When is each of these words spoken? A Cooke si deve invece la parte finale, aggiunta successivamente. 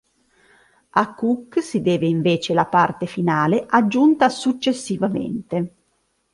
A 0.93 1.13
Cooke 1.13 1.61
si 1.61 1.83
deve 1.83 2.07
invece 2.07 2.55
la 2.55 2.65
parte 2.65 3.05
finale, 3.05 3.67
aggiunta 3.69 4.29
successivamente. 4.29 5.75